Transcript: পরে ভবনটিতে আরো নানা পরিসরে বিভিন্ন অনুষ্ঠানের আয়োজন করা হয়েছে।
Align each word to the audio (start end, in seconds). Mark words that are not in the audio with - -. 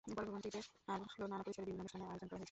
পরে 0.15 0.27
ভবনটিতে 0.29 0.59
আরো 0.91 1.03
নানা 1.31 1.43
পরিসরে 1.45 1.65
বিভিন্ন 1.67 1.81
অনুষ্ঠানের 1.83 2.09
আয়োজন 2.11 2.27
করা 2.31 2.35
হয়েছে। 2.35 2.37